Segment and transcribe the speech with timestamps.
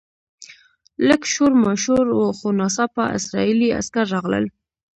[1.07, 4.45] لږ شور ماشور و خو ناڅاپه اسرایلي عسکر راغلل.